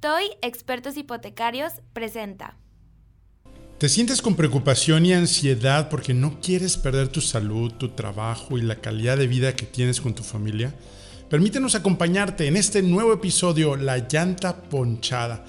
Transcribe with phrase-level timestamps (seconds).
[0.00, 2.56] TOY Expertos Hipotecarios presenta.
[3.76, 8.62] ¿Te sientes con preocupación y ansiedad porque no quieres perder tu salud, tu trabajo y
[8.62, 10.74] la calidad de vida que tienes con tu familia?
[11.28, 15.44] Permítenos acompañarte en este nuevo episodio, La llanta ponchada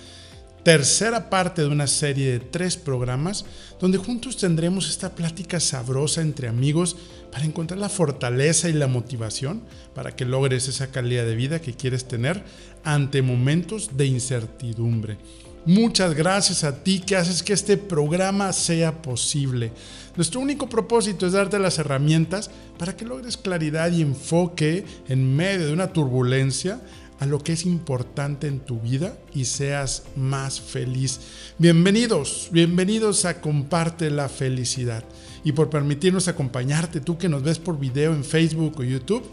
[0.64, 3.46] tercera parte de una serie de tres programas
[3.80, 6.98] donde juntos tendremos esta plática sabrosa entre amigos
[7.32, 9.64] para encontrar la fortaleza y la motivación
[9.96, 12.44] para que logres esa calidad de vida que quieres tener
[12.84, 15.18] ante momentos de incertidumbre.
[15.66, 19.72] Muchas gracias a ti que haces que este programa sea posible.
[20.16, 25.68] Nuestro único propósito es darte las herramientas para que logres claridad y enfoque en medio
[25.68, 26.82] de una turbulencia
[27.22, 31.20] a lo que es importante en tu vida y seas más feliz.
[31.60, 35.06] Bienvenidos, bienvenidos a Comparte la Felicidad
[35.44, 39.24] y por permitirnos acompañarte, tú que nos ves por video en Facebook o YouTube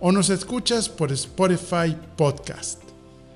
[0.00, 2.82] o nos escuchas por Spotify Podcast.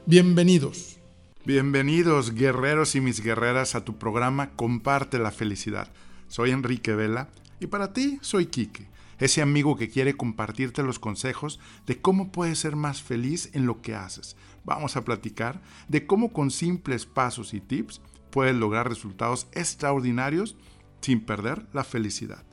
[0.07, 0.97] Bienvenidos.
[1.45, 5.88] Bienvenidos guerreros y mis guerreras a tu programa Comparte la Felicidad.
[6.29, 7.29] Soy Enrique Vela
[7.60, 8.88] y para ti soy Quique
[9.19, 13.83] ese amigo que quiere compartirte los consejos de cómo puedes ser más feliz en lo
[13.83, 14.37] que haces.
[14.65, 20.57] Vamos a platicar de cómo con simples pasos y tips puedes lograr resultados extraordinarios
[21.01, 22.45] sin perder la felicidad.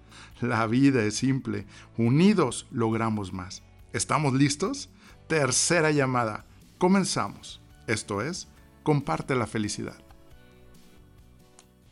[0.41, 1.65] La vida es simple,
[1.97, 3.63] unidos logramos más.
[3.93, 4.89] ¿Estamos listos?
[5.27, 6.45] Tercera llamada.
[6.77, 7.61] Comenzamos.
[7.87, 8.47] Esto es,
[8.83, 9.97] comparte la felicidad.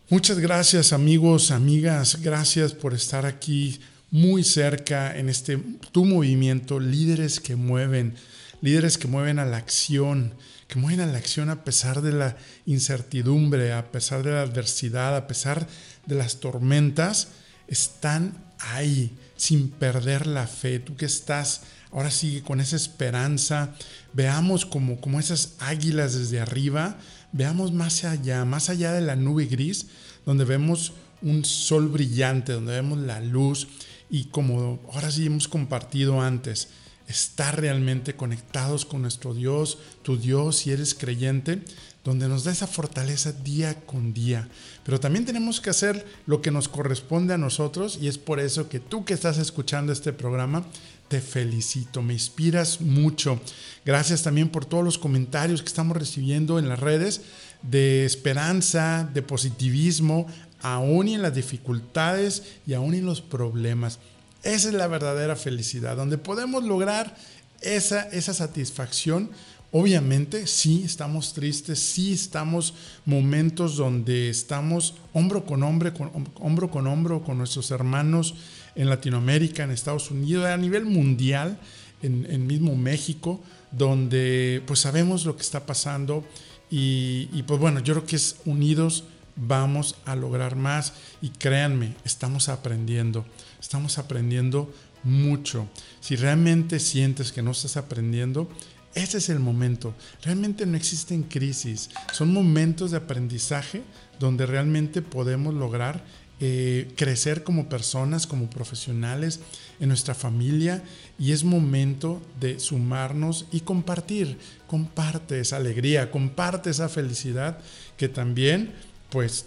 [0.10, 3.80] Muchas gracias amigos, amigas, gracias por estar aquí
[4.14, 5.58] muy cerca en este
[5.92, 8.14] tu movimiento, líderes que mueven,
[8.62, 10.36] líderes que mueven a la acción,
[10.68, 15.18] que mueven a la acción a pesar de la incertidumbre, a pesar de la adversidad,
[15.18, 15.68] a pesar
[16.06, 17.30] de las tormentas,
[17.68, 20.78] están ahí sin perder la fe.
[20.78, 23.74] Tú que estás ahora sí con esa esperanza,
[24.14, 26.98] veamos como, como esas águilas desde arriba,
[27.32, 29.88] veamos más allá, más allá de la nube gris,
[30.24, 33.68] donde vemos un sol brillante, donde vemos la luz
[34.14, 36.68] y como ahora sí hemos compartido antes,
[37.08, 41.64] estar realmente conectados con nuestro Dios, tu Dios, si eres creyente,
[42.04, 44.50] donde nos da esa fortaleza día con día.
[44.86, 48.70] Pero también tenemos que hacer lo que nos corresponde a nosotros y es por eso
[48.70, 50.64] que tú que estás escuchando este programa,
[51.08, 53.42] te felicito, me inspiras mucho.
[53.84, 57.22] Gracias también por todos los comentarios que estamos recibiendo en las redes
[57.64, 60.28] de esperanza, de positivismo,
[60.64, 64.00] aún en las dificultades y aún en los problemas.
[64.42, 67.16] Esa es la verdadera felicidad, donde podemos lograr
[67.62, 69.30] esa, esa satisfacción.
[69.72, 72.74] Obviamente, sí estamos tristes, sí estamos
[73.06, 78.36] momentos donde estamos hombro con hombro, con, hombro con hombro con nuestros hermanos
[78.76, 81.60] en Latinoamérica, en Estados Unidos, a nivel mundial,
[82.02, 83.42] en, en mismo México,
[83.72, 86.24] donde pues sabemos lo que está pasando
[86.72, 89.06] y, y pues bueno, yo creo que es unidos
[89.36, 93.26] vamos a lograr más y créanme, estamos aprendiendo,
[93.60, 94.74] estamos aprendiendo
[95.04, 95.68] mucho.
[96.00, 98.50] Si realmente sientes que no estás aprendiendo,
[98.96, 99.94] ese es el momento.
[100.22, 103.84] Realmente no existen crisis, son momentos de aprendizaje
[104.20, 106.04] donde realmente podemos lograr
[106.40, 109.40] eh, crecer como personas, como profesionales
[109.80, 110.84] en nuestra familia
[111.18, 114.38] y es momento de sumarnos y compartir.
[114.68, 117.60] Comparte esa alegría, comparte esa felicidad
[117.98, 118.74] que también
[119.14, 119.46] pues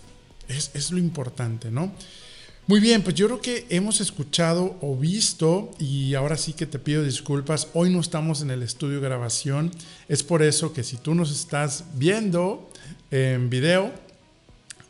[0.49, 1.93] es, lo importante, ¿no?
[2.69, 6.79] Muy bien, pues yo creo que hemos escuchado o visto, y ahora sí que te
[6.79, 9.73] pido disculpas, hoy no estamos en el estudio de grabación,
[10.09, 12.71] es por eso que si tú nos estás viendo
[13.11, 13.93] en video,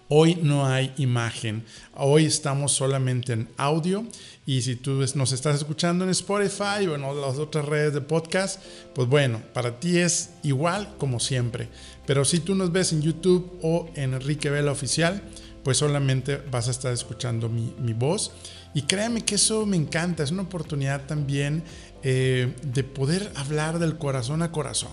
[0.09, 4.07] hoy no hay imagen, hoy estamos solamente en audio,
[4.45, 8.63] y si tú nos estás escuchando en Spotify o en las otras redes de podcast,
[8.95, 11.69] pues bueno, para ti es igual como siempre.
[12.07, 15.23] Pero si tú nos ves en YouTube o en Enrique Vela Oficial,
[15.63, 18.31] pues solamente vas a estar escuchando mi, voz.
[18.73, 21.65] Y créeme que eso me encanta, es una oportunidad también
[22.05, 24.93] eh, de poder hablar del corazón a corazón.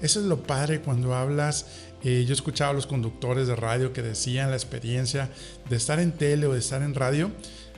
[0.00, 1.66] Eso es lo padre cuando hablas.
[2.02, 5.30] Eh, yo escuchaba a los conductores de radio que decían la experiencia
[5.68, 7.30] de estar en tele o de estar en radio,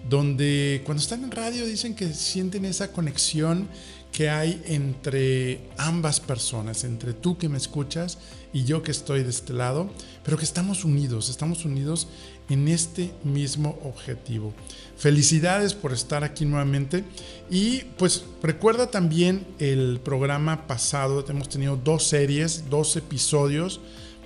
[0.09, 3.69] donde cuando están en radio dicen que sienten esa conexión
[4.17, 8.17] que hay entre ambas personas, entre tú que me escuchas
[8.51, 9.91] y yo que estoy de este lado,
[10.25, 12.09] pero que estamos unidos, estamos unidos
[12.49, 14.55] en este mismo objetivo.
[14.97, 17.05] Felicidades por estar aquí nuevamente
[17.51, 23.83] y pues recuerda también el programa pasado, hemos tenido dos series, dos episodios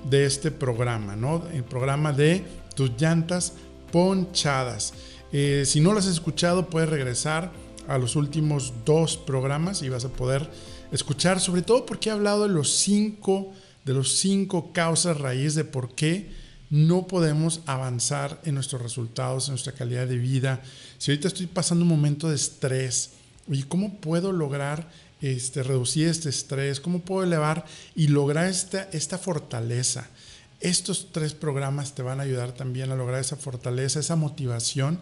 [0.08, 1.42] de este programa, ¿no?
[1.52, 2.44] El programa de
[2.76, 3.54] tus llantas
[3.90, 4.94] ponchadas.
[5.32, 7.50] Eh, si no lo has escuchado, puedes regresar
[7.90, 10.48] a los últimos dos programas y vas a poder
[10.92, 13.52] escuchar, sobre todo porque he hablado de los cinco
[13.84, 16.30] de los cinco causas raíz de por qué
[16.70, 20.62] no podemos avanzar en nuestros resultados, en nuestra calidad de vida.
[20.98, 23.10] Si ahorita estoy pasando un momento de estrés,
[23.48, 24.88] ¿y ¿cómo puedo lograr
[25.20, 26.78] este, reducir este estrés?
[26.78, 27.64] ¿Cómo puedo elevar
[27.96, 30.08] y lograr esta, esta fortaleza?
[30.60, 35.00] Estos tres programas te van a ayudar también a lograr esa fortaleza, esa motivación,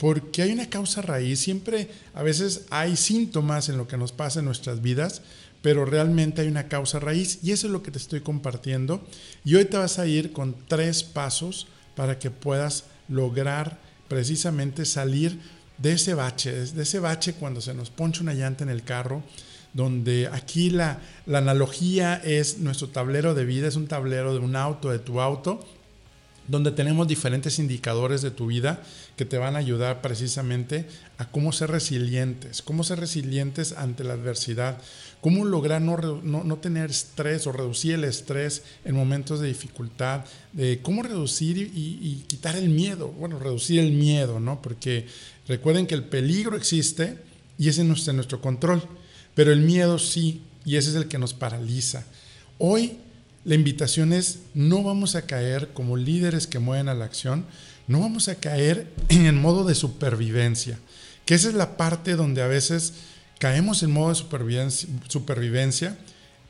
[0.00, 1.40] porque hay una causa raíz.
[1.40, 5.20] Siempre, a veces hay síntomas en lo que nos pasa en nuestras vidas,
[5.60, 9.06] pero realmente hay una causa raíz y eso es lo que te estoy compartiendo.
[9.44, 11.66] Y hoy te vas a ir con tres pasos
[11.96, 15.38] para que puedas lograr precisamente salir
[15.76, 19.22] de ese bache, de ese bache cuando se nos poncha una llanta en el carro,
[19.74, 24.56] donde aquí la, la analogía es nuestro tablero de vida, es un tablero de un
[24.56, 25.60] auto, de tu auto,
[26.50, 28.82] donde tenemos diferentes indicadores de tu vida
[29.16, 30.86] que te van a ayudar precisamente
[31.16, 34.78] a cómo ser resilientes, cómo ser resilientes ante la adversidad,
[35.20, 40.80] cómo lograr no, no, tener estrés o reducir el estrés en momentos de dificultad, de
[40.82, 44.60] cómo reducir y, y, quitar el miedo, bueno, reducir el miedo, ¿no?
[44.60, 45.06] Porque
[45.46, 47.18] recuerden que el peligro existe
[47.58, 48.82] y ese no está en nuestro control,
[49.36, 52.04] pero el miedo sí, y ese es el que nos paraliza.
[52.58, 52.98] Hoy
[53.44, 57.46] la invitación es, no vamos a caer como líderes que mueven a la acción,
[57.86, 60.78] no vamos a caer en el modo de supervivencia,
[61.24, 62.92] que esa es la parte donde a veces
[63.38, 65.98] caemos en modo de supervivencia, supervivencia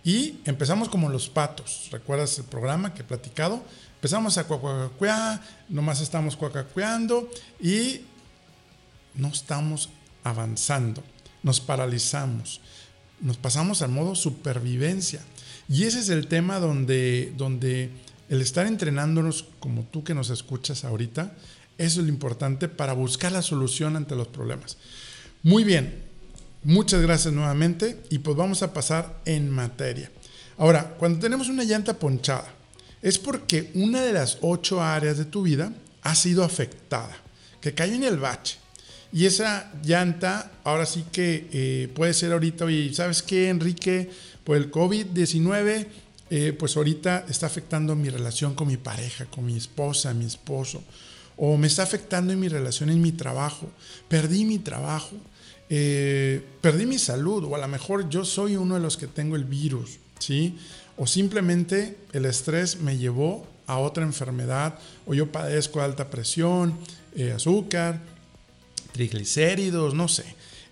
[0.02, 1.88] y empezamos como los patos.
[1.92, 3.62] ¿Recuerdas el programa que he platicado?
[3.96, 8.00] Empezamos a cuacuacuear, nomás estamos cuacacueando y
[9.14, 9.90] no estamos
[10.24, 11.02] avanzando,
[11.42, 12.60] nos paralizamos,
[13.20, 15.20] nos pasamos al modo supervivencia.
[15.70, 17.90] Y ese es el tema donde, donde
[18.28, 21.32] el estar entrenándonos como tú que nos escuchas ahorita,
[21.78, 24.76] es lo importante para buscar la solución ante los problemas.
[25.44, 26.02] Muy bien,
[26.64, 30.10] muchas gracias nuevamente y pues vamos a pasar en materia.
[30.58, 32.52] Ahora, cuando tenemos una llanta ponchada,
[33.00, 35.72] es porque una de las ocho áreas de tu vida
[36.02, 37.16] ha sido afectada,
[37.60, 38.59] que cayó en el bache.
[39.12, 44.08] Y esa llanta, ahora sí que eh, puede ser ahorita, y ¿sabes qué, Enrique?
[44.44, 45.86] Pues el COVID-19,
[46.30, 50.82] eh, pues ahorita está afectando mi relación con mi pareja, con mi esposa, mi esposo,
[51.36, 53.68] o me está afectando en mi relación en mi trabajo.
[54.08, 55.16] Perdí mi trabajo,
[55.68, 59.34] eh, perdí mi salud, o a lo mejor yo soy uno de los que tengo
[59.34, 60.56] el virus, ¿sí?
[60.96, 66.76] O simplemente el estrés me llevó a otra enfermedad, o yo padezco de alta presión,
[67.16, 68.00] eh, azúcar,
[68.92, 70.24] triglicéridos, no sé.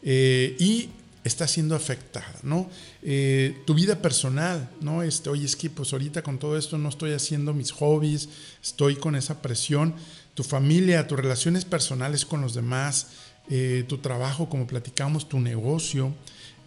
[0.02, 0.90] y
[1.28, 2.68] está siendo afectada, ¿no?
[3.02, 5.02] Eh, tu vida personal, ¿no?
[5.02, 8.28] Este, oye, es que pues ahorita con todo esto no estoy haciendo mis hobbies,
[8.62, 9.94] estoy con esa presión.
[10.34, 13.08] Tu familia, tus relaciones personales con los demás,
[13.50, 16.14] eh, tu trabajo, como platicamos, tu negocio,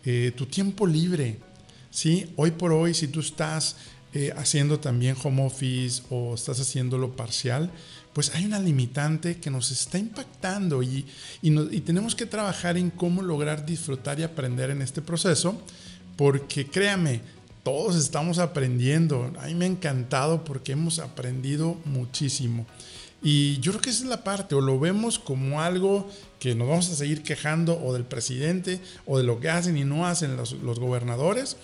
[0.06, 1.38] eh, tu tiempo libre,
[1.90, 2.32] ¿sí?
[2.36, 3.78] Hoy por hoy, si tú estás
[4.36, 7.72] haciendo también home office o estás haciéndolo parcial,
[8.14, 11.06] pues hay una limitante que nos está impactando y,
[11.86, 15.62] tenemos que trabajar en cómo lograr disfrutar y aprender en este proceso,
[16.18, 17.22] porque créame,
[17.64, 19.32] todos estamos aprendiendo.
[19.40, 22.66] A mí me ha encantado porque hemos aprendido muchísimo.
[23.24, 26.10] Y yo creo que esa es la parte, o lo vemos como algo
[26.40, 29.84] que nos vamos a seguir quejando o del presidente o de lo que hacen y
[29.84, 31.56] no hacen los, gobernadores,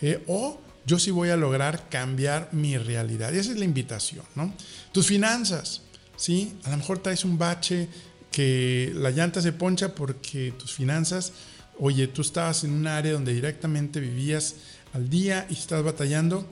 [0.00, 3.32] eh, o yo sí voy a lograr cambiar mi realidad.
[3.32, 4.52] Y esa es la invitación, ¿no?
[4.92, 5.82] Tus finanzas.
[6.16, 6.56] ¿sí?
[6.64, 7.88] A lo mejor traes un bache
[8.30, 11.32] que la llanta se poncha porque tus finanzas,
[11.78, 14.56] oye, tú estabas en un área donde directamente vivías
[14.92, 16.46] al día y estás batallando,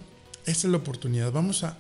[0.47, 1.33] esta es la oportunidad.
[1.33, 1.76] Vamos a,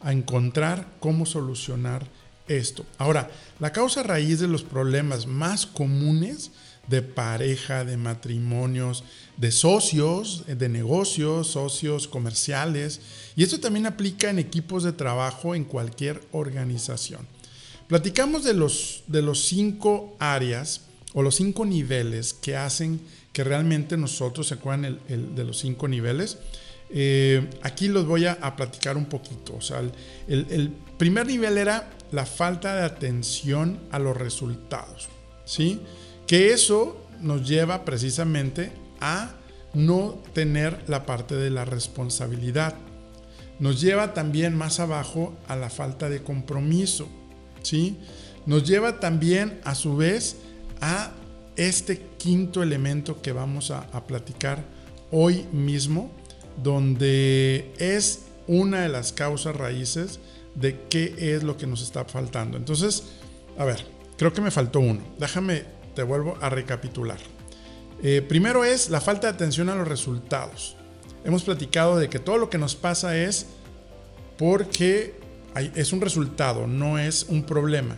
[0.00, 2.06] a encontrar cómo solucionar
[2.48, 2.86] esto.
[2.98, 6.50] Ahora, la causa raíz de los problemas más comunes
[6.88, 9.04] de pareja, de matrimonios,
[9.36, 13.00] de socios, de negocios, socios comerciales.
[13.36, 17.26] Y esto también aplica en equipos de trabajo en cualquier organización.
[17.86, 20.82] Platicamos de los, de los cinco áreas
[21.14, 23.00] o los cinco niveles que hacen
[23.32, 26.38] que realmente nosotros, ¿se acuerdan el, de los cinco niveles?
[26.90, 29.54] Eh, aquí los voy a, platicar un poquito.
[29.56, 29.92] O sea, el,
[30.26, 35.08] el, primer nivel era la falta de atención a los resultados.
[35.44, 35.80] ¿sí?
[36.28, 38.70] Que eso nos lleva precisamente
[39.00, 39.32] a
[39.74, 42.74] no tener la parte de la responsabilidad.
[43.58, 47.08] Nos lleva también más abajo a la falta de compromiso,
[47.62, 47.96] ¿sí?
[48.46, 50.36] Nos lleva también a su vez
[50.80, 51.12] a
[51.56, 54.64] este quinto elemento que vamos a, a platicar
[55.10, 56.12] hoy mismo,
[56.62, 60.20] donde es una de las causas raíces
[60.54, 62.56] de qué es lo que nos está faltando.
[62.56, 63.04] Entonces,
[63.58, 63.84] a ver,
[64.16, 65.00] creo que me faltó uno.
[65.18, 67.18] Déjame te vuelvo a recapitular.
[68.04, 70.76] Eh, primero es la falta de atención a los resultados.
[71.24, 73.46] hemos platicado de que todo lo que nos pasa es
[74.38, 75.18] porque
[75.74, 77.96] es un resultado, no es un problema.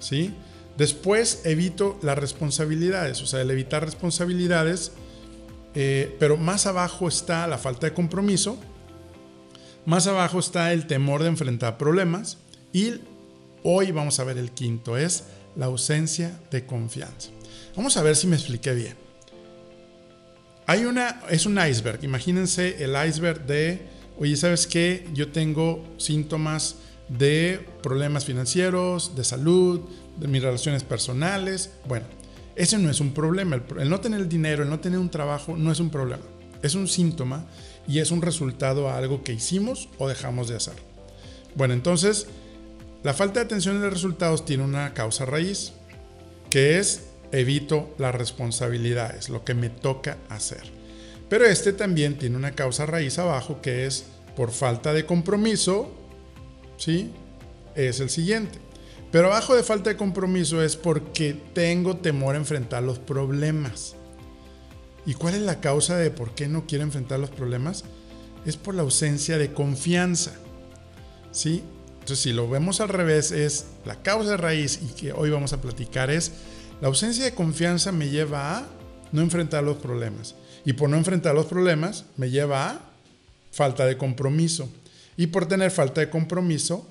[0.00, 0.34] ¿sí?
[0.76, 4.90] Después evito las responsabilidades, o sea, el evitar responsabilidades,
[5.76, 8.58] eh, pero más abajo está la falta de compromiso,
[9.86, 12.38] más abajo está el temor de enfrentar problemas
[12.72, 12.94] y
[13.62, 15.22] hoy vamos a ver el quinto, es
[15.58, 17.30] la ausencia de confianza.
[17.76, 18.94] Vamos a ver si me expliqué bien.
[20.66, 23.82] Hay una, es un iceberg, imagínense el iceberg de,
[24.18, 25.06] oye, ¿sabes qué?
[25.14, 26.76] Yo tengo síntomas
[27.08, 29.80] de problemas financieros, de salud,
[30.18, 31.70] de mis relaciones personales.
[31.86, 32.06] Bueno,
[32.54, 33.60] ese no es un problema.
[33.78, 36.24] El, no tener dinero, el no tener un trabajo, no es un problema.
[36.62, 37.46] Es un síntoma
[37.86, 40.74] y es un resultado a algo que hicimos o dejamos de hacer.
[41.54, 42.26] Bueno, entonces,
[43.02, 45.72] la falta de atención de resultados tiene una causa raíz,
[46.50, 50.62] que es evito las responsabilidades, lo que me toca hacer.
[51.28, 55.94] Pero este también tiene una causa raíz abajo, que es por falta de compromiso
[56.78, 57.10] ¿sí?
[57.74, 58.58] Es el siguiente.
[59.12, 63.94] Pero abajo de falta de compromiso es porque tengo temor a enfrentar los problemas.
[65.04, 67.84] ¿Y cuál es la causa de por qué no quiero enfrentar los problemas?
[68.46, 70.32] Es por la ausencia de confianza.
[71.30, 71.62] ¿Sí?
[72.08, 75.52] Entonces, si lo vemos al revés, es la causa de raíz y que hoy vamos
[75.52, 76.32] a platicar es
[76.80, 78.66] la ausencia de confianza me lleva a
[79.12, 80.34] no enfrentar los problemas.
[80.64, 82.80] Y por no enfrentar los problemas me lleva a
[83.52, 84.70] falta de compromiso.
[85.18, 86.88] Y por tener falta de compromiso,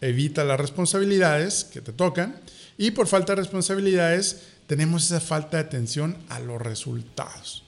[0.00, 2.34] evita las responsabilidades que te tocan.
[2.76, 7.63] Y por falta de responsabilidades, tenemos esa falta de atención a los resultados.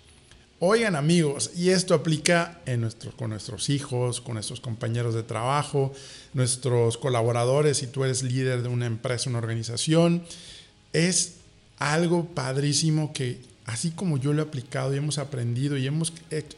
[0.58, 5.92] Oigan amigos, y esto aplica en con nuestros hijos, con nuestros compañeros de trabajo,
[6.32, 10.24] nuestros colaboradores, si tú eres líder de una empresa, una organización,
[10.94, 11.34] es
[11.78, 16.14] algo padrísimo que así como yo lo he aplicado y hemos aprendido y hemos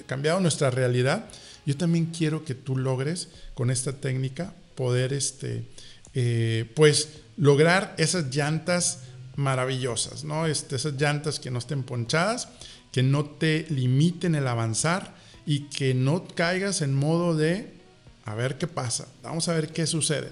[0.07, 1.29] cambiado nuestra realidad,
[1.67, 5.65] yo también quiero que tú logres con esta técnica poder, este,
[6.15, 9.01] eh, pues, lograr esas llantas
[9.35, 10.47] maravillosas, ¿no?
[10.47, 12.49] Este, esas llantas que no estén ponchadas,
[12.93, 15.15] que no te limiten el avanzar
[15.47, 17.73] y que no caigas en modo de
[18.25, 20.31] a ver qué pasa, vamos a ver qué sucede,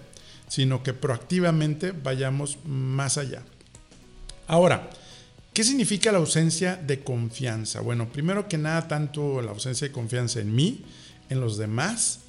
[0.48, 3.42] sino que proactivamente vayamos más allá.
[4.46, 4.90] Ahora,
[5.54, 7.80] ¿qué significa la ausencia de confianza?
[7.80, 10.84] Bueno, primero que nada, tanto la ausencia de confianza en mí,
[11.30, 12.20] en los demás.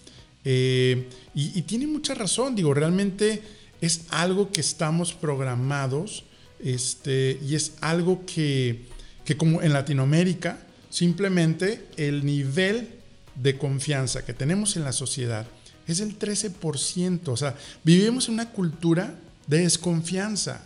[0.45, 3.41] Eh, y, tiene mucha razón, digo, realmente
[3.81, 6.23] es algo que estamos programados
[6.63, 8.85] este, y es algo que,
[9.27, 10.57] que como en Latinoamérica,
[10.89, 12.87] simplemente el nivel
[13.35, 15.45] de confianza que tenemos en la sociedad
[15.85, 17.27] es el 13%.
[17.27, 17.53] O sea,
[17.83, 19.15] vivimos en una cultura
[19.45, 20.61] de desconfianza.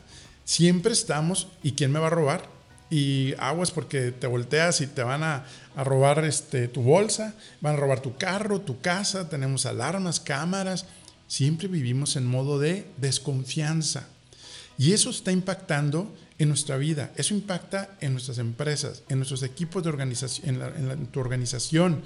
[0.46, 2.48] Siempre estamos, ¿y quién me va a robar?
[2.92, 5.44] Y aguas porque te volteas y te van a,
[5.76, 10.86] robar este, tu bolsa, van a robar tu carro, tu casa, tenemos alarmas, cámaras.
[11.28, 14.08] Siempre vivimos en modo de desconfianza.
[14.82, 19.84] Y eso está impactando en nuestra vida, eso impacta en nuestras empresas, en nuestros equipos
[19.84, 22.02] de organización, en, tu organización.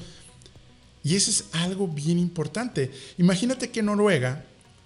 [1.01, 2.91] Y eso es algo bien importante.
[3.17, 4.43] Imagínate que Noruega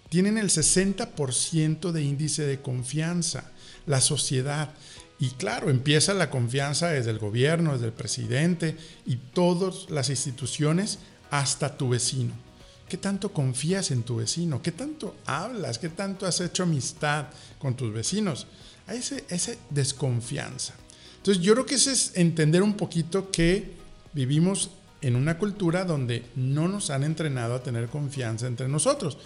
[0.08, 3.50] tienen el 60% de índice de confianza,
[3.88, 4.70] la sociedad.
[5.18, 8.78] Y claro, empieza la confianza desde el gobierno, desde el presidente
[9.08, 11.00] y todas las instituciones
[11.32, 12.49] hasta tu vecino.
[12.90, 14.62] ¿Qué tanto confías en tu vecino?
[14.62, 15.78] ¿Qué tanto hablas?
[15.78, 17.28] ¿Qué tanto has hecho amistad
[17.60, 18.48] con tus vecinos?
[18.88, 20.74] Hay ese, esa desconfianza.
[21.18, 23.74] Entonces yo creo que ese es entender un poquito que
[24.14, 29.18] vivimos en una cultura donde no nos han entrenado a tener confianza entre nosotros.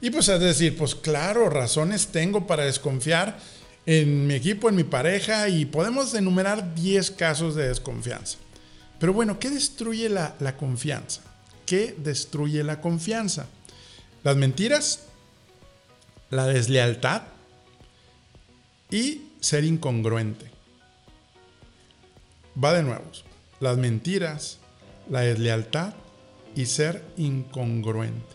[0.00, 3.38] Y pues es decir, pues claro, razones tengo para desconfiar
[3.84, 8.38] en mi equipo, en mi pareja, y podemos enumerar 10 casos de desconfianza.
[9.00, 11.22] Pero bueno, ¿qué destruye la, la confianza?
[11.68, 13.46] ¿Qué destruye la confianza?
[14.24, 15.00] Las mentiras,
[16.30, 17.24] la deslealtad
[18.90, 20.50] y ser incongruente.
[22.62, 23.04] Va de nuevo.
[23.60, 24.56] Las mentiras,
[25.10, 25.92] la deslealtad
[26.56, 28.34] y ser incongruente.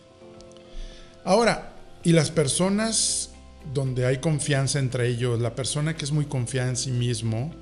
[1.24, 1.74] Ahora,
[2.04, 3.30] ¿y las personas
[3.72, 7.52] donde hay confianza entre ellos, la persona que es muy confiada en sí mismo,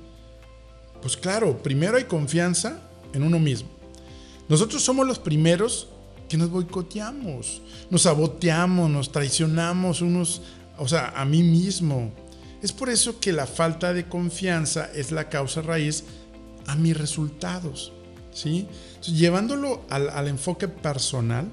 [1.01, 2.79] pues claro, primero hay confianza
[3.13, 3.72] en uno mismo.
[4.53, 5.87] Nosotros somos los primeros
[6.29, 10.43] que nos boicoteamos, nos saboteamos, nos traicionamos unos,
[10.77, 12.13] o sea, a mí mismo.
[12.61, 16.03] Es por eso que la falta de confianza es la causa raíz
[16.67, 17.93] a mis resultados.
[18.31, 18.67] ¿sí?
[19.01, 21.51] llevándolo al, al enfoque personal,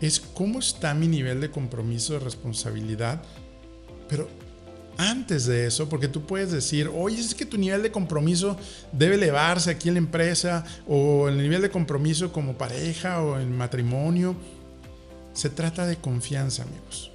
[0.00, 3.22] es cómo está mi nivel de compromiso, de responsabilidad
[4.12, 4.28] pero
[4.98, 8.56] antes de eso, porque tú puedes decir, oye, es que tu nivel de compromiso
[8.92, 13.56] debe elevarse aquí en la empresa, o el nivel de compromiso como pareja o en
[13.56, 14.36] matrimonio.
[15.32, 17.10] Se trata de confianza, amigos.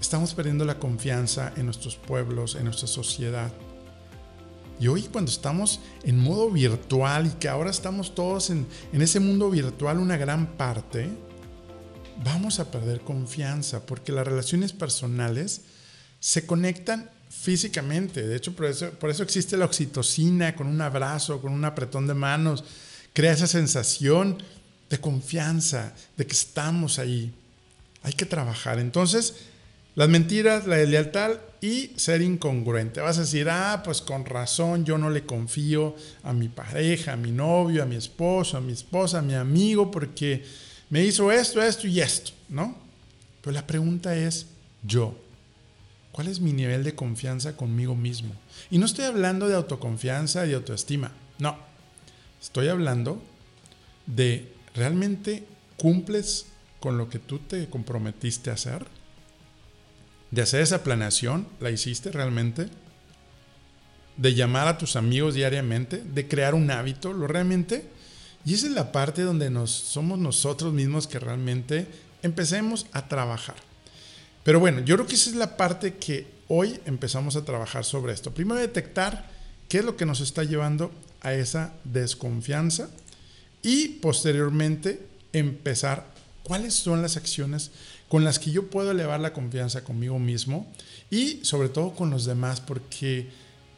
[0.00, 3.52] Estamos perdiendo la confianza en nuestros pueblos, en nuestra sociedad.
[4.80, 9.20] Y hoy cuando estamos en modo virtual y que ahora estamos todos en, en ese
[9.20, 11.10] mundo virtual una gran parte,
[12.24, 15.62] vamos a perder confianza porque las relaciones personales
[16.20, 18.26] se conectan físicamente.
[18.26, 22.06] De hecho, por eso, por eso existe la oxitocina, con un abrazo, con un apretón
[22.06, 22.62] de manos.
[23.12, 24.42] Crea esa sensación
[24.90, 27.32] de confianza, de que estamos ahí.
[28.02, 28.78] Hay que trabajar.
[28.78, 29.34] Entonces,
[29.94, 33.00] las mentiras, la deslealtad y ser incongruente.
[33.00, 37.16] Vas a decir, ah, pues con razón, yo no le confío a mi pareja, a
[37.16, 40.44] mi novio, a mi esposo, a mi esposa, a mi amigo, porque
[40.90, 42.76] me hizo esto, esto y esto, ¿no?
[43.42, 44.46] Pero la pregunta es,
[44.82, 45.14] yo,
[46.12, 48.34] ¿Cuál es mi nivel de confianza conmigo mismo?
[48.70, 51.56] Y no estoy hablando de autoconfianza y autoestima, no.
[52.40, 53.22] Estoy hablando
[54.06, 56.46] de realmente cumples
[56.80, 58.86] con lo que tú te comprometiste a hacer.
[60.30, 62.68] De hacer esa planeación, ¿la hiciste realmente?
[64.16, 67.88] De llamar a tus amigos diariamente, de crear un hábito, ¿lo realmente?
[68.44, 71.86] Y esa es la parte donde nos, somos nosotros mismos que realmente
[72.22, 73.56] empecemos a trabajar.
[74.42, 78.12] Pero bueno, yo creo que esa es la parte que hoy empezamos a trabajar sobre
[78.12, 78.32] esto.
[78.32, 79.30] Primero detectar
[79.68, 82.90] qué es lo que nos está llevando a esa desconfianza
[83.62, 86.06] y posteriormente empezar
[86.42, 87.70] cuáles son las acciones
[88.08, 90.66] con las que yo puedo elevar la confianza conmigo mismo
[91.10, 93.28] y sobre todo con los demás, porque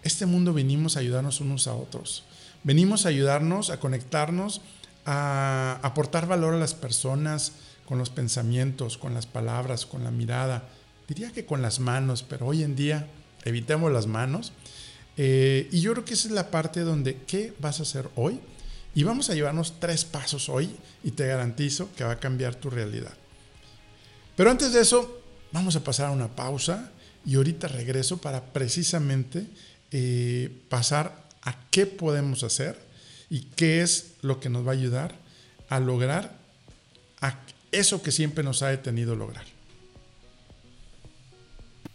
[0.03, 2.25] este mundo venimos a ayudarnos unos a otros.
[2.65, 4.63] Venimos a ayudarnos, a conectarnos,
[5.05, 7.53] a aportar valor a las personas,
[7.87, 10.69] con los pensamientos, con las palabras, con la mirada,
[11.09, 13.07] diría que con las manos, pero hoy en día
[13.45, 14.53] evitemos las manos.
[15.17, 18.41] Eh, y yo creo que esa es la parte donde, ¿qué vas a hacer hoy?
[18.95, 20.71] Y vamos a llevarnos tres pasos hoy
[21.03, 23.15] y te garantizo que va a cambiar tu realidad.
[24.37, 26.91] Pero antes de eso, vamos a pasar a una pausa
[27.25, 29.47] y ahorita regreso para precisamente
[29.91, 32.79] eh, pasar a qué podemos hacer
[33.31, 35.15] y qué es lo que nos va a ayudar
[35.69, 36.37] a lograr
[37.73, 39.45] eso que siempre nos ha detenido lograr.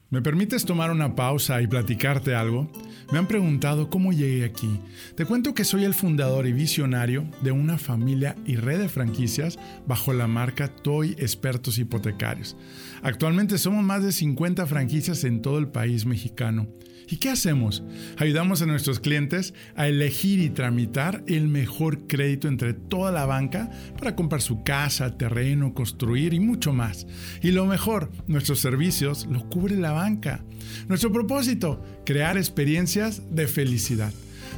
[0.10, 2.72] ¿Me permites tomar una pausa y platicarte algo?
[3.12, 4.80] Me han preguntado cómo llegué aquí.
[5.16, 9.60] Te cuento que soy el fundador y visionario de una familia y red de franquicias
[9.86, 12.56] bajo la marca Toy Expertos Hipotecarios.
[13.02, 16.68] Actualmente somos más de 50 franquicias en todo el país mexicano
[17.10, 17.84] ¿Y qué hacemos?
[18.18, 23.70] Ayudamos a nuestros clientes a elegir y tramitar el mejor crédito entre toda la banca
[23.98, 27.08] para comprar su casa, terreno, construir y mucho más.
[27.42, 30.44] Y lo mejor, nuestros servicios los cubre la banca.
[30.90, 34.12] Nuestro propósito, crear experiencias de felicidad.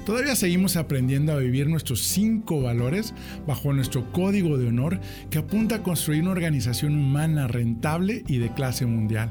[0.05, 3.13] Todavía seguimos aprendiendo a vivir nuestros cinco valores
[3.45, 4.99] bajo nuestro código de honor
[5.29, 9.29] que apunta a construir una organización humana rentable y de clase mundial.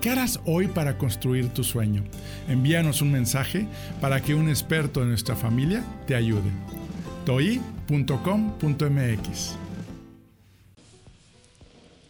[0.00, 2.04] ¿Qué harás hoy para construir tu sueño?
[2.48, 3.66] Envíanos un mensaje
[4.00, 6.50] para que un experto de nuestra familia te ayude.
[7.24, 8.06] toi.com.mx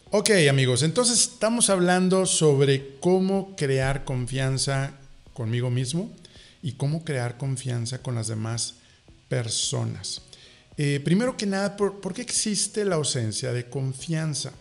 [0.09, 4.93] Ok amigos, entonces estamos hablando sobre cómo crear confianza
[5.33, 6.09] conmigo mismo
[6.61, 8.75] y cómo crear confianza con las demás
[9.27, 10.21] personas.
[10.77, 14.51] Eh, primero que nada, ¿por, qué existe la ausencia de confianza?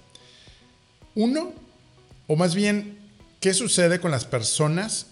[1.15, 1.53] Uno,
[2.27, 2.99] o más bien,
[3.39, 5.09] ¿qué sucede con las personas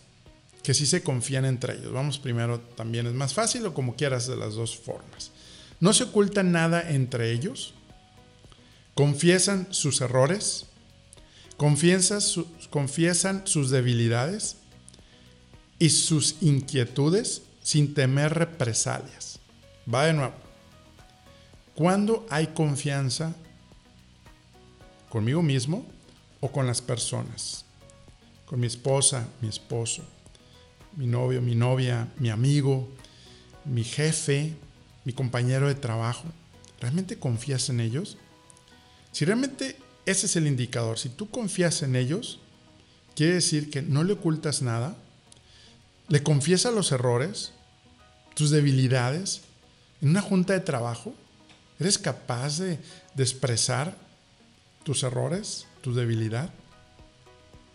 [0.63, 1.93] que sí se confían entre ellos?
[1.93, 5.31] Vamos primero, también es más fácil o como quieras de las dos formas.
[5.79, 7.75] No se oculta nada entre ellos,
[8.95, 10.67] confiesan sus errores,
[11.59, 12.21] confiesan,
[12.71, 14.57] confiesan sus debilidades,
[15.79, 19.41] y sus inquietudes sin temer represalias.
[19.93, 20.35] Va de nuevo.
[21.75, 23.35] Cuando hay confianza
[25.09, 25.87] conmigo mismo
[26.41, 27.65] o con las personas?
[28.47, 30.03] Con mi esposa, mi esposo,
[30.97, 32.89] mi novio, mi novia, mi amigo,
[33.65, 34.55] mi jefe,
[35.05, 36.25] mi compañero de trabajo.
[36.81, 38.19] ¿Realmente confías en ellos?
[39.13, 42.41] Si realmente ese es el indicador, si tú confías en ellos,
[43.15, 44.97] quiere decir que no le ocultas nada,
[46.09, 47.53] le confiesa los errores,
[48.35, 49.43] tus debilidades,
[50.03, 51.15] en una junta de trabajo,
[51.81, 52.79] ¿eres capaz de,
[53.17, 53.97] expresar
[54.83, 56.51] tus errores, tu debilidad?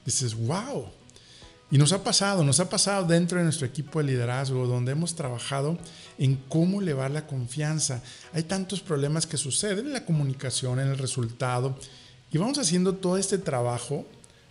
[0.06, 0.86] Dices, wow.
[1.72, 5.15] Y nos ha pasado, nos ha pasado dentro de nuestro equipo de liderazgo, donde hemos
[5.15, 5.78] trabajado
[6.18, 8.02] en cómo elevar la confianza.
[8.34, 11.78] Hay tantos problemas que suceden en la comunicación, en el resultado,
[12.32, 14.06] y vamos haciendo todo este trabajo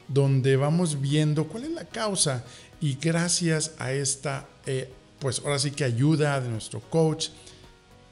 [0.08, 2.44] donde vamos viendo cuál es la causa
[2.80, 7.28] y gracias a esta, eh, pues ahora sí que ayuda de nuestro coach,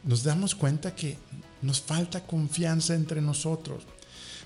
[0.05, 1.19] nos damos cuenta que
[1.63, 3.85] nos falta confianza entre nosotros.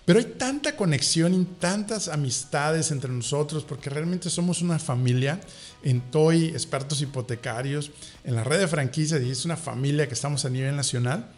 [0.04, 5.40] Pero hay tanta conexión y tantas amistades entre nosotros porque realmente somos una familia.
[5.82, 7.90] En TOY, expertos hipotecarios,
[8.24, 11.30] en la red de franquicias y es una familia que estamos a nivel nacional.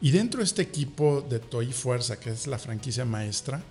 [0.00, 3.62] Y dentro de este equipo de TOY Fuerza, que es la franquicia maestra,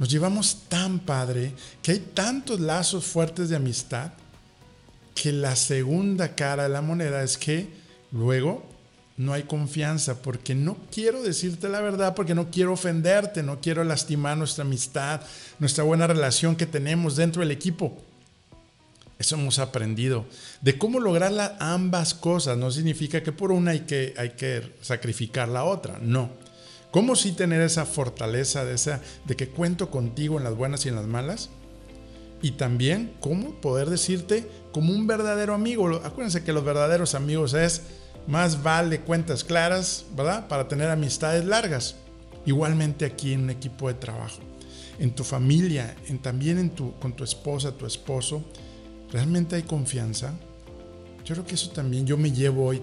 [0.00, 4.12] nos llevamos tan padre que hay tantos lazos fuertes de amistad
[5.14, 7.68] que la segunda cara de la moneda es que
[8.10, 8.66] luego
[9.18, 13.84] no hay confianza porque no quiero decirte la verdad, porque no quiero ofenderte, no quiero
[13.84, 15.20] lastimar nuestra amistad,
[15.58, 18.02] nuestra buena relación que tenemos dentro del equipo.
[19.18, 20.24] Eso hemos aprendido.
[20.62, 25.50] De cómo lograr ambas cosas no significa que por una hay que, hay que sacrificar
[25.50, 26.30] la otra, no.
[26.90, 30.88] ¿Cómo sí tener esa fortaleza de, esa, de que cuento contigo en las buenas y
[30.88, 31.50] en las malas?
[32.42, 35.88] Y también cómo poder decirte como un verdadero amigo.
[36.04, 37.82] Acuérdense que los verdaderos amigos es
[38.26, 40.48] más vale cuentas claras, ¿verdad?
[40.48, 41.96] Para tener amistades largas.
[42.44, 44.40] Igualmente aquí en un equipo de trabajo,
[44.98, 48.42] en tu familia, en, también en tu, con tu esposa, tu esposo,
[49.12, 50.32] ¿realmente hay confianza?
[51.24, 52.82] Yo creo que eso también yo me llevo hoy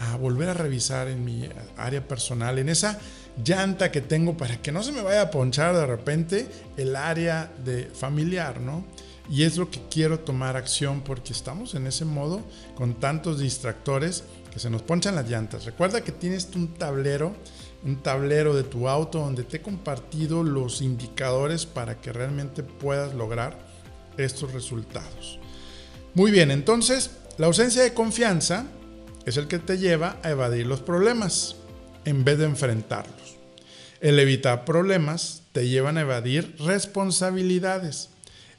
[0.00, 2.98] a volver a revisar en mi área personal, en esa
[3.44, 7.52] llanta que tengo para que no se me vaya a ponchar de repente el área
[7.64, 8.84] de familiar, ¿no?
[9.30, 12.42] Y es lo que quiero tomar acción porque estamos en ese modo
[12.74, 15.66] con tantos distractores que se nos ponchan las llantas.
[15.66, 17.34] Recuerda que tienes un tablero,
[17.84, 23.14] un tablero de tu auto donde te he compartido los indicadores para que realmente puedas
[23.14, 23.58] lograr
[24.16, 25.38] estos resultados.
[26.14, 28.64] Muy bien, entonces la ausencia de confianza
[29.26, 31.56] es el que te lleva a evadir los problemas
[32.08, 33.36] en vez de enfrentarlos.
[34.00, 38.08] El evitar problemas te lleva a evadir responsabilidades.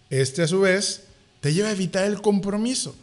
[0.10, 1.04] Este a su vez
[1.40, 2.96] te lleva a evitar el compromiso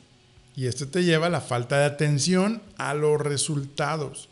[0.54, 4.28] y este te lleva a la falta de atención a los resultados.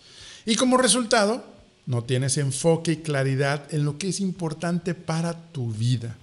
[0.46, 1.44] Y como resultado,
[1.86, 6.16] no tienes enfoque y claridad en lo que es importante para tu vida.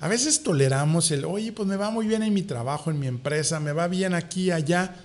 [0.00, 3.06] A veces toleramos el, oye, pues me va muy bien en mi trabajo, en mi
[3.06, 4.96] empresa, me va bien aquí, allá.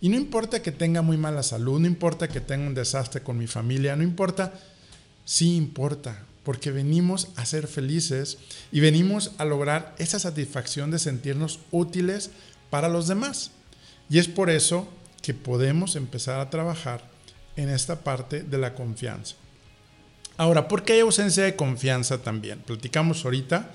[0.00, 3.38] Y no importa que tenga muy mala salud, no importa que tenga un desastre con
[3.38, 4.52] mi familia, no importa,
[5.24, 8.38] sí importa, porque venimos a ser felices
[8.70, 12.30] y venimos a lograr esa satisfacción de sentirnos útiles
[12.70, 13.52] para los demás.
[14.08, 14.86] Y es por eso
[15.22, 17.02] que podemos empezar a trabajar
[17.56, 19.34] en esta parte de la confianza.
[20.36, 22.60] Ahora, ¿por qué hay ausencia de confianza también?
[22.60, 23.70] Platicamos ahorita.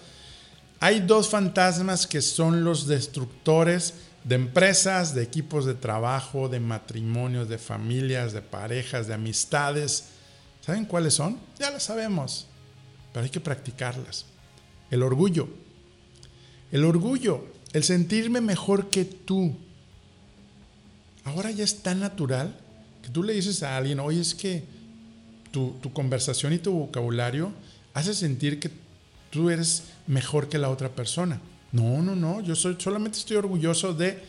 [0.80, 7.50] Hay dos fantasmas que son los destructores de empresas, de equipos de trabajo, de matrimonios,
[7.50, 10.06] de familias, de parejas, de amistades.
[10.62, 11.40] ¿Saben cuáles son?
[11.60, 12.48] Ya las sabemos,
[13.14, 14.26] pero hay que practicarlas.
[14.90, 15.50] El orgullo.
[16.72, 19.56] El orgullo, el sentirme mejor que tú,
[21.26, 22.56] ahora ya es tan natural
[23.02, 24.64] que tú le dices a alguien, oye, es que
[25.52, 27.52] tu, conversación y tu vocabulario
[27.94, 28.72] hace sentir que
[29.30, 31.42] tú eres mejor que la otra persona.
[31.72, 34.22] No, no, no, yo soy, solamente estoy orgulloso de,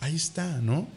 [0.00, 0.88] ahí está, ¿no?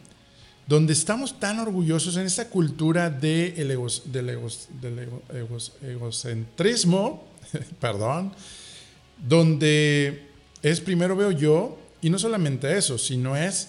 [0.66, 3.68] Donde estamos tan orgullosos en esta cultura de el
[4.06, 5.10] del,
[5.82, 7.24] egocentrismo,
[7.80, 8.32] perdón,
[9.18, 10.28] donde
[10.62, 13.68] es primero veo yo, y no solamente eso, sino es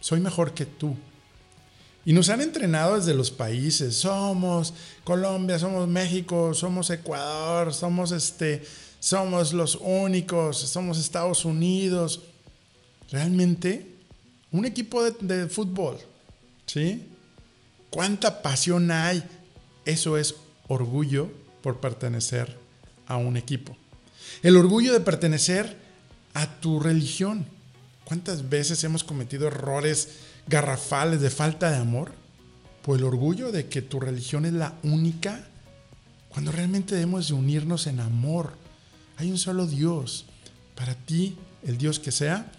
[0.00, 0.96] soy mejor que tú.
[2.04, 8.62] Y nos han entrenado desde los países, somos Colombia, somos México, somos Ecuador, somos este,
[9.06, 12.22] somos los únicos, somos Estados Unidos.
[13.12, 13.86] Realmente,
[14.50, 15.96] un equipo de, fútbol,
[16.66, 17.06] ¿sí?
[17.88, 19.22] ¿Cuánta pasión hay?
[19.84, 20.34] Eso es
[20.66, 21.30] orgullo
[21.62, 22.58] por pertenecer
[23.06, 23.76] a un equipo.
[24.42, 25.76] El orgullo de pertenecer
[26.34, 27.46] a tu religión.
[28.04, 30.16] ¿Cuántas veces hemos cometido errores
[30.48, 32.10] garrafales de falta de amor?
[32.82, 35.46] Por el orgullo de que tu religión es la única,
[36.28, 38.65] cuando realmente debemos de unirnos en amor.
[39.16, 40.26] Hay un solo Dios.
[40.74, 42.50] Para ti, el Dios que sea,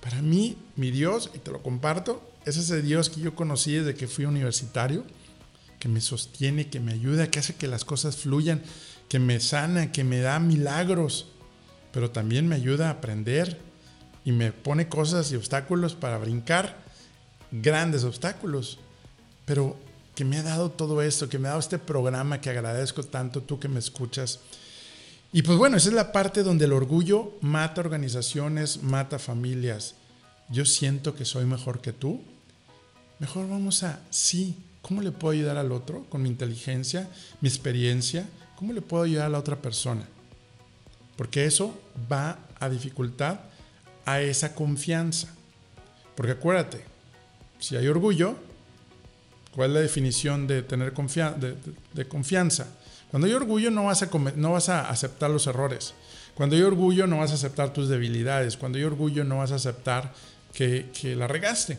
[0.00, 3.94] para mí, mi Dios, y te lo comparto, es ese Dios que yo conocí desde
[3.94, 5.04] que fui universitario,
[5.78, 8.62] que me sostiene, que me ayuda, que hace que las cosas fluyan,
[9.08, 11.26] que me sana, que me da milagros,
[11.92, 13.58] pero también me ayuda a aprender
[14.24, 16.78] y me pone cosas y obstáculos para brincar,
[17.50, 18.78] grandes obstáculos,
[19.44, 19.76] pero
[20.14, 23.42] que me ha dado todo esto, que me ha dado este programa que agradezco tanto
[23.42, 24.40] tú que me escuchas.
[25.32, 29.94] Y pues bueno, esa es la parte donde el orgullo mata organizaciones, mata familias.
[30.48, 32.20] Yo siento que soy mejor que tú.
[33.20, 37.08] Mejor vamos a, sí, ¿cómo le puedo ayudar al otro con mi inteligencia,
[37.40, 38.28] mi experiencia?
[38.56, 40.06] ¿Cómo le puedo ayudar a la otra persona?
[41.20, 41.78] porque eso
[42.10, 43.50] va a dificultar
[44.06, 45.28] a esa confianza.
[46.14, 46.80] Porque acuérdate,
[47.58, 48.36] si hay orgullo,
[49.54, 52.68] ¿cuál es la definición de tener de, confianza?
[53.10, 55.94] Cuando hay orgullo no vas, a no vas a aceptar los errores.
[56.34, 58.56] Cuando hay orgullo no vas a aceptar tus debilidades.
[58.56, 60.12] Cuando hay orgullo no vas a aceptar
[60.52, 61.78] que, que la regaste.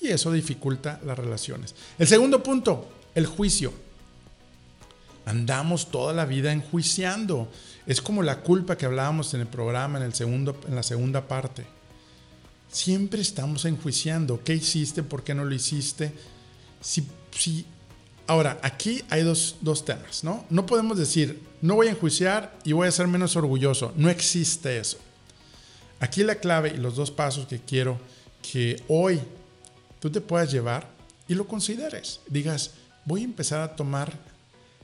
[0.00, 1.74] Y eso dificulta las relaciones.
[1.98, 3.72] El segundo punto, el juicio.
[5.26, 7.48] Andamos toda la vida enjuiciando.
[7.86, 11.28] Es como la culpa que hablábamos en el programa, en, el segundo, en la segunda
[11.28, 11.64] parte.
[12.70, 14.42] Siempre estamos enjuiciando.
[14.42, 15.02] ¿Qué hiciste?
[15.02, 16.12] ¿Por qué no lo hiciste?
[16.80, 17.66] Si, si,
[18.26, 20.44] ahora, aquí hay dos, dos temas, ¿no?
[20.50, 23.92] No podemos decir, no voy a enjuiciar y voy a ser menos orgulloso.
[23.96, 24.98] No existe eso.
[26.00, 27.98] Aquí la clave y los dos pasos que quiero
[28.42, 29.20] que hoy
[30.00, 30.88] tú te puedas llevar
[31.28, 32.20] y lo consideres.
[32.26, 32.72] Digas,
[33.04, 34.12] voy a empezar a tomar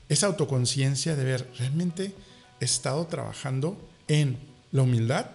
[0.07, 2.15] esa autoconciencia de ver, realmente
[2.59, 4.37] he estado trabajando en
[4.71, 5.27] la humildad.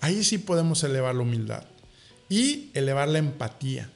[0.00, 1.64] Ahí sí podemos elevar la humildad
[2.28, 3.90] y elevar la empatía.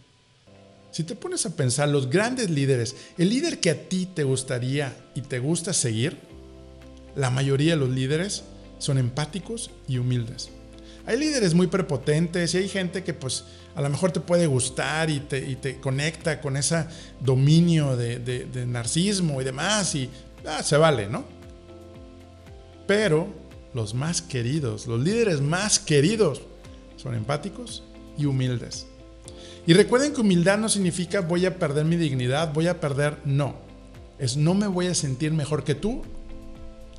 [0.91, 4.97] Si te pones a pensar, los grandes líderes, el líder que a ti te gustaría
[5.15, 6.19] y te gusta seguir,
[7.15, 8.45] la mayoría de los líderes
[8.79, 10.51] son empáticos y humildes.
[11.07, 15.11] Hay líderes muy prepotentes y hay gente que pues a lo mejor te puede gustar
[15.11, 16.85] y te, conecta con ese
[17.21, 20.11] dominio de, narcisismo y demás y
[20.47, 21.25] ah, se vale, ¿no?
[22.87, 23.29] Pero
[23.75, 26.43] los más queridos, los líderes más queridos
[26.97, 27.85] son empáticos
[28.19, 28.87] y humildes.
[29.67, 33.57] Y recuerden que humildad no significa voy a perder mi dignidad, voy a perder, no.
[34.19, 36.03] Es no me voy a sentir mejor que tú,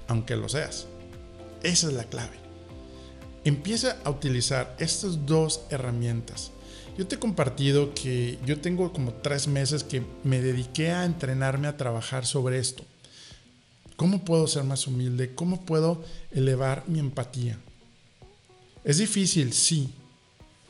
[0.08, 0.88] aunque lo seas.
[1.64, 2.38] Esa es la clave.
[3.44, 6.52] Empieza a utilizar estas dos herramientas.
[6.98, 11.68] Yo te he compartido que yo tengo como tres meses que me dediqué a entrenarme
[11.68, 12.84] a trabajar sobre esto.
[13.96, 15.34] ¿Cómo puedo ser más humilde?
[15.34, 17.60] ¿Cómo puedo elevar mi empatía?
[18.84, 19.94] Es difícil, sí,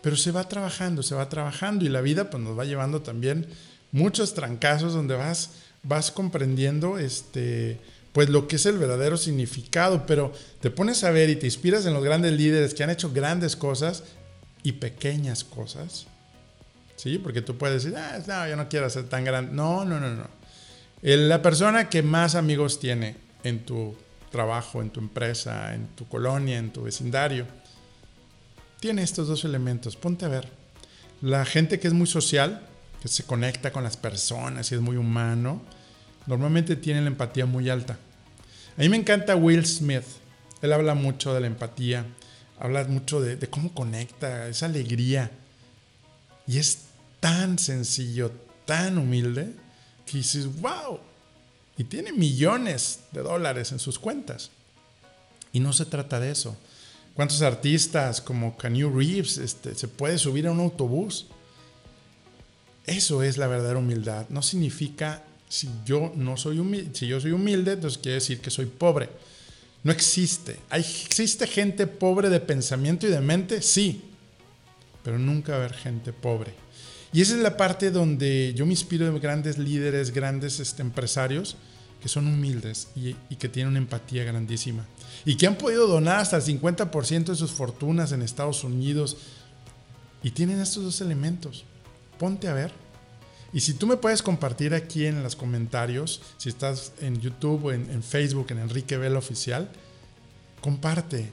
[0.02, 3.48] pero se va trabajando, se va trabajando y la vida pues, nos va llevando también
[3.92, 5.52] muchos trancazos donde vas,
[5.84, 7.80] vas comprendiendo este,
[8.14, 11.86] pues lo que es el verdadero significado, pero te pones a ver y te inspiras
[11.86, 14.04] en los grandes líderes que han hecho grandes cosas
[14.64, 16.08] y pequeñas cosas
[17.02, 17.18] ¿sí?
[17.18, 19.52] Porque tú puedes decir, ah, no, yo no quiero ser tan grande.
[19.54, 20.28] No, no, no, no.
[21.02, 23.96] La persona que más amigos tiene en tu
[24.30, 27.48] trabajo, en tu empresa, en tu colonia, en tu vecindario,
[28.82, 29.96] tiene estos dos elementos.
[29.96, 30.50] Ponte a ver.
[31.22, 32.68] La gente que es muy social,
[33.00, 35.62] que se conecta con las personas y es muy humano,
[36.26, 38.00] normalmente tiene la empatía muy alta.
[38.76, 40.04] A mí me encanta Will Smith.
[40.64, 42.06] Él habla mucho de la empatía,
[42.60, 45.30] habla mucho de, cómo conecta, esa alegría.
[46.48, 46.80] Y es
[47.20, 48.32] tan sencillo,
[48.66, 49.54] tan humilde,
[50.08, 51.00] que dices, wow.
[51.78, 54.50] Y tiene millones de dólares en sus cuentas.
[55.54, 56.58] Y no se trata de eso.
[57.14, 61.28] ¿Cuántos artistas como Kanye Reeves este, se puede subir a un autobús?
[62.86, 64.26] Eso es la verdadera humildad.
[64.30, 68.50] No significa si yo no soy humilde, si yo soy humilde, entonces quiere decir que
[68.50, 69.10] soy pobre.
[69.84, 70.58] No existe.
[70.70, 73.62] ¿Hay, ¿Existe gente pobre de pensamiento y de mente?
[73.62, 74.02] Sí.
[75.04, 76.54] Pero nunca va a haber gente pobre
[77.14, 81.58] y esa es la parte donde yo me inspiro de grandes líderes, grandes este, empresarios
[82.02, 84.86] que son humildes y, que tienen una empatía grandísima.
[85.26, 89.18] Y que han podido donar hasta el 50% de sus fortunas en Estados Unidos.
[90.24, 91.64] Y tienen estos dos elementos.
[92.18, 92.72] Ponte a ver.
[93.54, 97.72] Y si tú me puedes compartir aquí en los comentarios, si estás en YouTube o
[97.72, 99.70] en Facebook, en Enrique Vela Oficial,
[100.62, 101.32] comparte.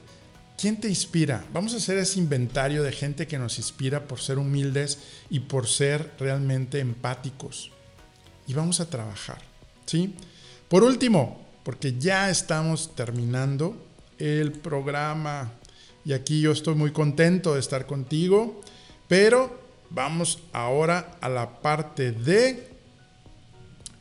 [0.59, 1.45] ¿Quién te inspira?
[1.53, 5.67] Vamos a hacer ese inventario de gente que nos inspira por ser humildes y por
[5.67, 7.71] ser realmente empáticos.
[8.45, 9.37] Y vamos a trabajar,
[9.85, 10.15] ¿sí?
[10.69, 13.75] Por último, porque ya estamos terminando
[14.19, 15.51] el programa
[16.05, 18.61] y aquí yo estoy muy contento de estar contigo,
[19.07, 22.69] pero vamos ahora a la parte de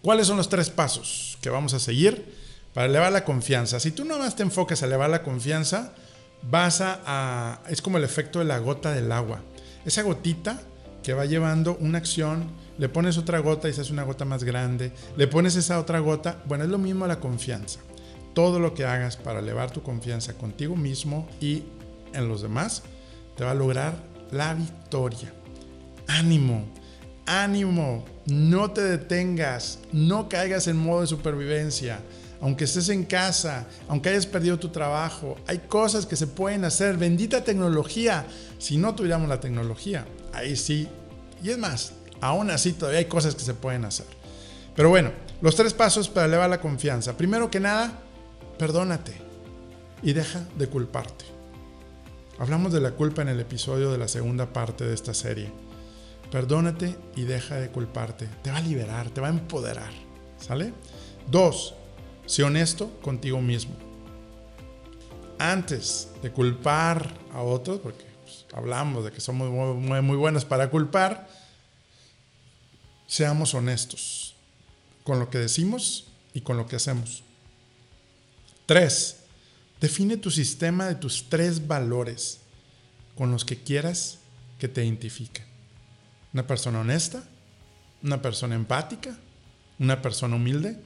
[0.03, 2.35] cuáles son los tres pasos que vamos a seguir
[2.75, 3.81] para elevar la confianza.
[3.81, 5.95] Si tú no más te enfocas a elevar la confianza,
[6.43, 9.41] vas a, Es como el efecto de la gota del agua.
[9.87, 10.61] Esa gotita
[11.03, 14.45] que va llevando una acción, le pones otra gota y se hace una gota más
[14.45, 17.81] grande, le pones esa otra gota, bueno, es lo mismo la confianza.
[18.35, 21.65] Todo lo que hagas para elevar tu confianza contigo mismo y
[22.13, 22.83] en los demás,
[23.37, 23.95] te va a lograr
[24.31, 25.33] la victoria.
[26.07, 26.65] Ánimo,
[27.27, 32.01] ánimo, no te detengas, no caigas en modo de supervivencia
[32.41, 36.97] aunque estés en casa, aunque hayas perdido tu trabajo, hay cosas que se pueden hacer.
[36.97, 38.27] Bendita tecnología.
[38.59, 40.89] Si no tuviéramos la tecnología, ahí sí.
[41.43, 44.07] Y es más, aún así todavía hay cosas que se pueden hacer.
[44.75, 47.17] Pero bueno, los tres pasos para elevar la confianza.
[47.17, 47.93] Primero que nada,
[48.59, 49.29] perdónate.
[50.01, 51.25] y deja de culparte.
[52.39, 55.51] Hablamos de la culpa en el episodio de la segunda parte de esta serie.
[56.31, 58.29] Perdónate y deja de culparte.
[58.43, 59.91] Te va a liberar, te va a empoderar.
[60.39, 60.73] ¿Sale?
[61.29, 61.75] Dos,
[62.27, 63.75] sé honesto contigo mismo.
[65.41, 70.71] Antes de culpar a otros, porque pues, hablamos de que somos muy, muy buenos para
[70.71, 71.29] culpar,
[73.09, 74.37] seamos honestos
[75.03, 77.25] con lo que decimos y con lo que hacemos.
[78.67, 79.17] Tres,
[79.81, 82.39] define tu sistema de tus tres valores
[83.17, 84.19] con los que quieras
[84.61, 85.45] que te identifiquen.
[86.33, 87.25] Una persona honesta,
[88.03, 89.19] una persona empática,
[89.79, 90.77] una persona humilde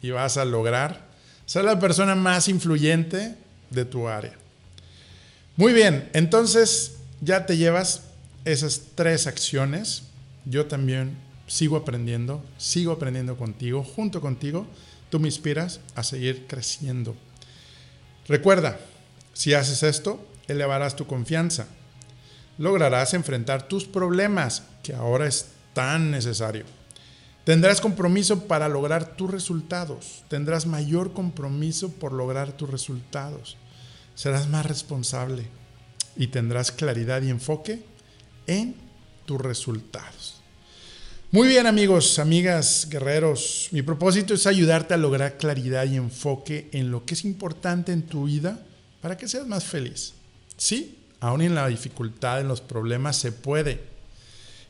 [0.00, 1.08] y vas a lograr
[1.46, 3.36] ser la persona más influyente
[3.70, 4.34] de tu área.
[5.56, 8.02] Muy bien, entonces ya te llevas
[8.44, 10.04] esas tres acciones.
[10.44, 14.66] Yo también sigo aprendiendo, sigo aprendiendo contigo, junto contigo.
[15.10, 17.14] Tú me inspiras a seguir creciendo.
[18.26, 18.78] Recuerda,
[19.32, 21.66] si haces esto, elevarás tu confianza.
[22.58, 26.64] Lograrás enfrentar tus problemas, que ahora es tan necesario.
[27.44, 30.24] Tendrás compromiso para lograr tus resultados.
[30.28, 33.58] Tendrás mayor compromiso por lograr tus resultados.
[34.14, 35.46] Serás más responsable
[36.16, 37.84] y tendrás claridad y enfoque
[38.46, 38.83] en
[39.24, 40.40] tus resultados.
[41.30, 46.90] Muy bien amigos, amigas, guerreros, mi propósito es ayudarte a lograr claridad y enfoque en
[46.90, 48.64] lo que es importante en tu vida
[49.00, 50.14] para que seas más feliz.
[50.56, 53.80] Sí, aún en la dificultad, en los problemas, se puede.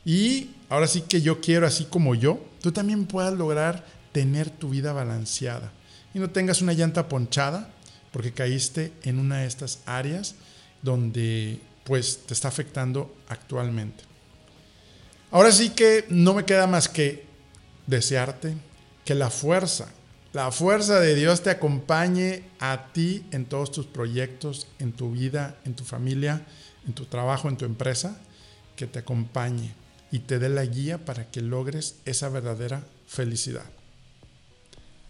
[0.05, 4.69] Y ahora sí que yo quiero, así como yo, tú también puedas lograr tener tu
[4.69, 5.71] vida balanceada
[6.15, 7.69] y no tengas una llanta ponchada
[8.11, 10.35] porque caíste en una de estas áreas
[10.81, 14.05] donde pues te está afectando actualmente.
[15.35, 17.25] Ahora sí que no me queda más que
[17.87, 18.55] desearte
[19.03, 19.89] que la fuerza,
[20.31, 25.57] la fuerza de Dios te acompañe a ti en todos tus proyectos, en tu vida,
[25.65, 26.45] en tu familia,
[26.87, 28.17] en tu trabajo, en tu empresa,
[28.77, 29.73] que te acompañe
[30.09, 33.65] y te dé la guía para que logres esa verdadera felicidad.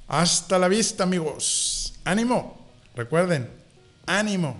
[0.07, 1.99] Hasta la vista amigos.
[2.03, 2.65] Ánimo.
[2.95, 3.47] Recuerden,
[4.07, 4.59] ánimo.